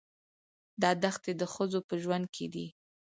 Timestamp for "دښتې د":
1.03-1.43